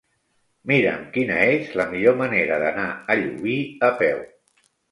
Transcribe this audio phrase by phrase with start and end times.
[0.71, 3.61] Mira'm quina és la millor manera d'anar a Llubí
[3.93, 4.29] a peu.